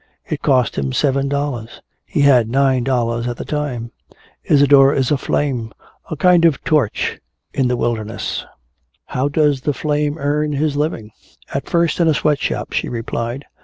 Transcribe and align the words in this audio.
It 0.27 0.41
cost 0.41 0.79
him 0.79 0.93
seven 0.93 1.29
dollars. 1.29 1.79
He 2.07 2.21
had 2.21 2.49
nine 2.49 2.83
dollars 2.83 3.27
at 3.27 3.37
the 3.37 3.45
time. 3.45 3.91
Isadore 4.43 4.95
is 4.95 5.11
a 5.11 5.15
flame, 5.19 5.71
a 6.09 6.15
kind 6.15 6.43
of 6.43 6.55
a 6.55 6.67
torch 6.67 7.19
in 7.53 7.67
the 7.67 7.77
wilderness." 7.77 8.43
"How 9.05 9.27
does 9.29 9.61
the 9.61 9.73
flame 9.73 10.17
earn 10.17 10.53
his 10.53 10.75
living?" 10.75 11.11
"At 11.53 11.69
first 11.69 11.99
in 11.99 12.07
a 12.07 12.15
sweatshop," 12.15 12.73
she 12.73 12.89
replied. 12.89 13.45